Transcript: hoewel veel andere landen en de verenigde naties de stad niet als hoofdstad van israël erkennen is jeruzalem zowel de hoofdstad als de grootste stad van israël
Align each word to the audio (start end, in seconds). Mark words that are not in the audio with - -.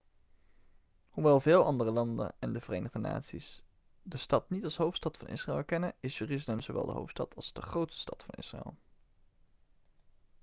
hoewel 1.09 1.39
veel 1.39 1.63
andere 1.65 1.91
landen 1.91 2.33
en 2.39 2.53
de 2.53 2.59
verenigde 2.61 2.99
naties 2.99 3.63
de 4.01 4.17
stad 4.17 4.49
niet 4.49 4.63
als 4.63 4.77
hoofdstad 4.77 5.17
van 5.17 5.27
israël 5.27 5.57
erkennen 5.57 5.93
is 5.99 6.17
jeruzalem 6.17 6.61
zowel 6.61 6.85
de 6.85 6.91
hoofdstad 6.91 7.35
als 7.35 7.53
de 7.53 7.61
grootste 7.61 7.99
stad 8.01 8.23
van 8.23 8.33
israël 8.37 8.75